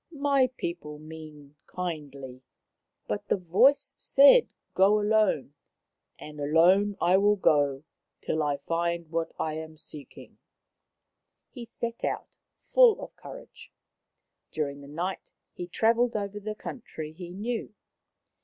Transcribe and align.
My 0.09 0.47
people 0.57 0.97
mean 0.97 1.57
kindly, 1.67 2.41
but 3.07 3.27
the 3.27 3.37
voice 3.37 3.93
said," 3.99 4.49
Go 4.73 4.99
alone," 4.99 5.53
and 6.17 6.39
alone 6.39 6.97
I 6.99 7.17
will 7.17 7.35
go 7.35 7.83
till 8.19 8.41
I 8.41 8.57
find 8.57 9.11
what 9.11 9.31
I 9.37 9.53
am 9.53 9.77
seeking." 9.77 10.39
He 11.51 11.65
set 11.65 12.03
out, 12.03 12.25
full 12.65 12.99
of 12.99 13.15
courage. 13.15 13.71
During 14.51 14.81
the 14.81 14.87
night 14.87 15.33
he 15.53 15.67
travelled 15.67 16.15
over 16.15 16.39
the 16.39 16.55
country 16.55 17.11
he 17.11 17.29
knew. 17.31 17.71